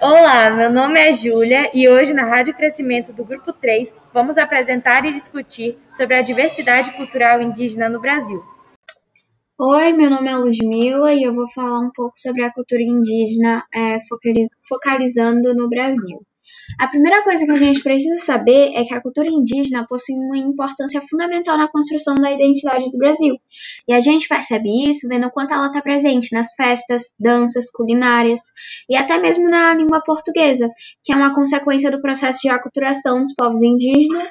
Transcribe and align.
Olá, 0.00 0.50
meu 0.50 0.72
nome 0.72 0.98
é 0.98 1.12
Júlia 1.12 1.70
e 1.72 1.88
hoje 1.88 2.12
na 2.12 2.24
Rádio 2.24 2.52
Crescimento 2.52 3.12
do 3.12 3.24
Grupo 3.24 3.52
3 3.52 3.94
vamos 4.12 4.36
apresentar 4.36 5.04
e 5.04 5.12
discutir 5.12 5.78
sobre 5.92 6.16
a 6.16 6.22
diversidade 6.22 6.90
cultural 6.92 7.40
indígena 7.40 7.88
no 7.88 8.00
Brasil. 8.00 8.42
Oi, 9.56 9.92
meu 9.92 10.10
nome 10.10 10.28
é 10.28 10.36
Ludmila 10.36 11.14
e 11.14 11.22
eu 11.22 11.32
vou 11.32 11.48
falar 11.48 11.78
um 11.78 11.90
pouco 11.94 12.18
sobre 12.18 12.42
a 12.42 12.52
cultura 12.52 12.82
indígena 12.82 13.64
é, 13.72 13.98
focalizando 14.68 15.54
no 15.54 15.68
Brasil. 15.68 16.20
A 16.80 16.88
primeira 16.88 17.22
coisa 17.22 17.44
que 17.44 17.50
a 17.50 17.56
gente 17.56 17.82
precisa 17.82 18.16
saber 18.18 18.72
é 18.74 18.84
que 18.84 18.94
a 18.94 19.00
cultura 19.00 19.28
indígena 19.28 19.86
possui 19.86 20.14
uma 20.14 20.36
importância 20.36 21.00
fundamental 21.02 21.58
na 21.58 21.68
construção 21.68 22.14
da 22.14 22.32
identidade 22.32 22.90
do 22.90 22.98
Brasil. 22.98 23.36
E 23.86 23.92
a 23.92 24.00
gente 24.00 24.26
percebe 24.26 24.88
isso 24.88 25.06
vendo 25.08 25.26
o 25.26 25.30
quanto 25.30 25.52
ela 25.52 25.66
está 25.66 25.82
presente 25.82 26.32
nas 26.32 26.54
festas, 26.54 27.12
danças, 27.18 27.70
culinárias 27.70 28.40
e 28.88 28.96
até 28.96 29.18
mesmo 29.18 29.48
na 29.48 29.74
língua 29.74 30.02
portuguesa, 30.04 30.68
que 31.02 31.12
é 31.12 31.16
uma 31.16 31.34
consequência 31.34 31.90
do 31.90 32.00
processo 32.00 32.40
de 32.42 32.48
aculturação 32.48 33.20
dos 33.20 33.34
povos 33.34 33.62
indígenas, 33.62 34.28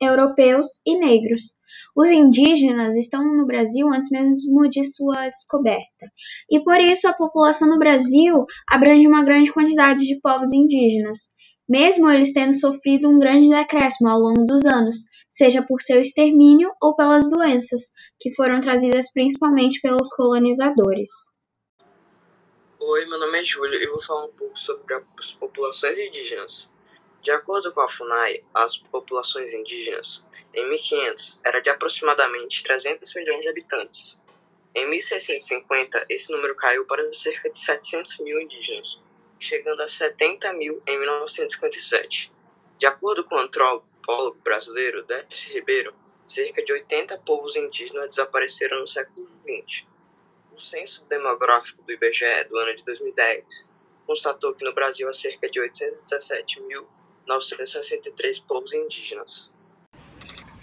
europeus 0.00 0.66
e 0.84 0.98
negros. 0.98 1.56
Os 1.96 2.10
indígenas 2.10 2.94
estão 2.96 3.24
no 3.24 3.46
Brasil 3.46 3.88
antes 3.88 4.10
mesmo 4.10 4.68
de 4.68 4.84
sua 4.84 5.28
descoberta, 5.28 6.10
e 6.50 6.60
por 6.60 6.80
isso 6.80 7.08
a 7.08 7.12
população 7.12 7.68
no 7.68 7.78
Brasil 7.78 8.44
abrange 8.68 9.06
uma 9.06 9.24
grande 9.24 9.52
quantidade 9.52 10.04
de 10.04 10.20
povos 10.20 10.52
indígenas 10.52 11.36
mesmo 11.68 12.10
eles 12.10 12.32
tendo 12.32 12.54
sofrido 12.54 13.08
um 13.08 13.18
grande 13.18 13.50
decréscimo 13.50 14.08
ao 14.08 14.18
longo 14.18 14.46
dos 14.46 14.64
anos, 14.64 15.04
seja 15.28 15.62
por 15.62 15.82
seu 15.82 16.00
extermínio 16.00 16.72
ou 16.80 16.96
pelas 16.96 17.28
doenças, 17.28 17.92
que 18.18 18.34
foram 18.34 18.60
trazidas 18.60 19.12
principalmente 19.12 19.80
pelos 19.80 20.08
colonizadores. 20.14 21.10
Oi, 22.80 23.04
meu 23.04 23.18
nome 23.18 23.40
é 23.40 23.44
Júlio 23.44 23.82
e 23.82 23.86
vou 23.86 24.00
falar 24.00 24.24
um 24.24 24.32
pouco 24.32 24.58
sobre 24.58 24.94
as 25.18 25.34
populações 25.34 25.98
indígenas. 25.98 26.72
De 27.20 27.32
acordo 27.32 27.72
com 27.72 27.80
a 27.82 27.88
FUNAI, 27.88 28.42
as 28.54 28.78
populações 28.78 29.52
indígenas, 29.52 30.24
em 30.54 30.70
1500, 30.70 31.40
era 31.44 31.60
de 31.60 31.68
aproximadamente 31.68 32.62
300 32.62 33.14
milhões 33.14 33.42
de 33.42 33.48
habitantes. 33.48 34.18
Em 34.74 34.88
1650, 34.88 36.06
esse 36.08 36.32
número 36.32 36.54
caiu 36.54 36.86
para 36.86 37.02
cerca 37.12 37.50
de 37.50 37.58
700 37.58 38.20
mil 38.20 38.40
indígenas, 38.40 39.02
chegando 39.38 39.82
a 39.82 39.88
70 39.88 40.52
mil 40.54 40.82
em 40.86 40.98
1957. 40.98 42.32
De 42.78 42.86
acordo 42.86 43.22
com 43.24 43.34
o 43.36 43.40
antropólogo 43.40 44.38
brasileiro 44.42 45.04
Décio 45.04 45.52
Ribeiro, 45.54 45.94
cerca 46.26 46.64
de 46.64 46.72
80 46.72 47.18
povos 47.18 47.54
indígenas 47.56 48.08
desapareceram 48.10 48.80
no 48.80 48.86
século 48.86 49.28
XX. 49.42 49.84
O 50.52 50.60
censo 50.60 51.06
demográfico 51.08 51.82
do 51.82 51.92
IBGE 51.92 52.44
do 52.48 52.56
ano 52.58 52.76
de 52.76 52.84
2010 52.84 53.68
constatou 54.06 54.54
que 54.54 54.64
no 54.64 54.74
Brasil 54.74 55.08
há 55.08 55.12
cerca 55.12 55.50
de 55.50 55.60
817.963 55.60 58.46
povos 58.46 58.72
indígenas. 58.72 59.52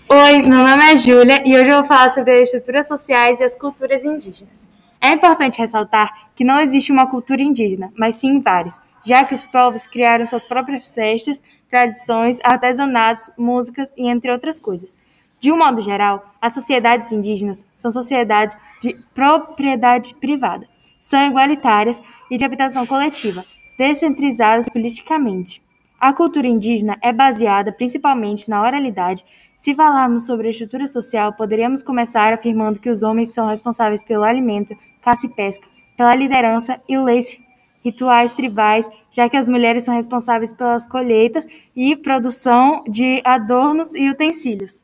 Oi, 0.07 0.43
meu 0.43 0.59
nome 0.59 0.93
é 0.93 0.97
Júlia 0.97 1.41
e 1.45 1.57
hoje 1.57 1.69
eu 1.69 1.77
vou 1.77 1.85
falar 1.85 2.09
sobre 2.09 2.33
as 2.33 2.41
estruturas 2.43 2.87
sociais 2.87 3.39
e 3.39 3.43
as 3.43 3.55
culturas 3.55 4.03
indígenas. 4.03 4.69
É 5.05 5.11
importante 5.11 5.59
ressaltar 5.59 6.31
que 6.35 6.43
não 6.43 6.59
existe 6.59 6.91
uma 6.91 7.05
cultura 7.05 7.39
indígena, 7.39 7.93
mas 7.95 8.15
sim 8.15 8.41
várias, 8.41 8.81
já 9.05 9.23
que 9.23 9.35
os 9.35 9.43
povos 9.43 9.85
criaram 9.85 10.25
suas 10.25 10.43
próprias 10.43 10.91
festas, 10.95 11.43
tradições, 11.69 12.39
artesanatos, 12.43 13.29
músicas 13.37 13.93
e 13.95 14.07
entre 14.07 14.31
outras 14.31 14.59
coisas. 14.59 14.97
De 15.39 15.51
um 15.51 15.59
modo 15.59 15.79
geral, 15.79 16.25
as 16.41 16.55
sociedades 16.55 17.11
indígenas 17.11 17.67
são 17.77 17.91
sociedades 17.91 18.57
de 18.81 18.95
propriedade 19.13 20.15
privada, 20.15 20.67
são 20.99 21.23
igualitárias 21.23 22.01
e 22.31 22.35
de 22.35 22.43
habitação 22.43 22.83
coletiva, 22.87 23.45
descentralizadas 23.77 24.67
politicamente. 24.69 25.61
A 25.99 26.13
cultura 26.13 26.47
indígena 26.47 26.97
é 27.01 27.11
baseada 27.13 27.71
principalmente 27.71 28.49
na 28.49 28.61
oralidade. 28.61 29.25
Se 29.57 29.73
falarmos 29.73 30.25
sobre 30.25 30.47
a 30.47 30.51
estrutura 30.51 30.87
social, 30.87 31.33
poderíamos 31.33 31.81
começar 31.81 32.33
afirmando 32.33 32.79
que 32.79 32.89
os 32.89 33.01
homens 33.01 33.33
são 33.33 33.47
responsáveis 33.47 34.03
pelo 34.03 34.23
alimento, 34.23 34.75
caça 35.01 35.25
e 35.25 35.29
pesca, 35.29 35.67
pela 35.97 36.13
liderança 36.13 36.81
e 36.87 36.97
leis 36.97 37.39
rituais 37.83 38.33
tribais, 38.33 38.89
já 39.11 39.29
que 39.29 39.37
as 39.37 39.47
mulheres 39.47 39.85
são 39.85 39.93
responsáveis 39.95 40.51
pelas 40.51 40.87
colheitas 40.87 41.45
e 41.75 41.95
produção 41.95 42.83
de 42.89 43.21
adornos 43.23 43.93
e 43.95 44.09
utensílios. 44.09 44.83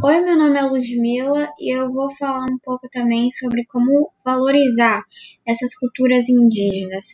Oi, 0.00 0.20
meu 0.20 0.38
nome 0.38 0.56
é 0.56 0.62
Ludmila 0.62 1.50
e 1.58 1.76
eu 1.76 1.92
vou 1.92 2.14
falar 2.16 2.44
um 2.44 2.58
pouco 2.62 2.88
também 2.88 3.32
sobre 3.32 3.64
como 3.66 4.12
valorizar 4.24 5.02
essas 5.46 5.74
culturas 5.74 6.28
indígenas. 6.28 7.06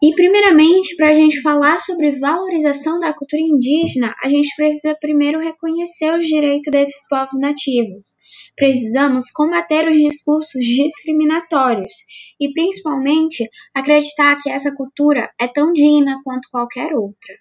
E, 0.00 0.14
primeiramente, 0.14 0.94
para 0.94 1.10
a 1.10 1.14
gente 1.14 1.42
falar 1.42 1.80
sobre 1.80 2.20
valorização 2.20 3.00
da 3.00 3.12
cultura 3.12 3.42
indígena, 3.42 4.14
a 4.22 4.28
gente 4.28 4.54
precisa 4.54 4.96
primeiro 5.00 5.40
reconhecer 5.40 6.16
os 6.16 6.24
direitos 6.24 6.70
desses 6.70 7.08
povos 7.08 7.38
nativos. 7.40 8.16
Precisamos 8.54 9.28
combater 9.32 9.88
os 9.88 9.96
discursos 9.96 10.64
discriminatórios 10.64 11.92
e, 12.40 12.52
principalmente, 12.52 13.48
acreditar 13.74 14.36
que 14.40 14.48
essa 14.48 14.72
cultura 14.72 15.32
é 15.40 15.48
tão 15.48 15.72
digna 15.72 16.20
quanto 16.22 16.48
qualquer 16.48 16.94
outra. 16.94 17.34